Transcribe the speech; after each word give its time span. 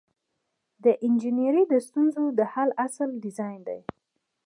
د 0.83 0.85
انجنیری 1.05 1.63
د 1.69 1.73
ستونزو 1.87 2.23
د 2.37 2.39
حل 2.53 2.69
اصل 2.85 3.09
ډیزاین 3.23 3.59
دی. 3.67 3.79